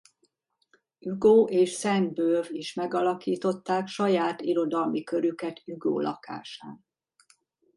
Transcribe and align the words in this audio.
Hugo 0.99 1.43
és 1.47 1.71
Saint-Beuve 1.71 2.47
is 2.51 2.73
megalakították 2.73 3.87
saját 3.87 4.41
irodalmi 4.41 5.03
körüket 5.03 5.61
Hugo 5.65 5.99
lakásán. 5.99 6.85